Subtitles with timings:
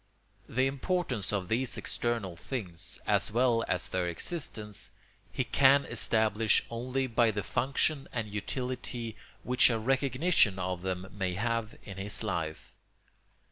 [0.49, 4.89] The importance of these external things, as well as their existence,
[5.31, 11.33] he can establish only by the function and utility which a recognition of them may
[11.35, 12.73] have in his life.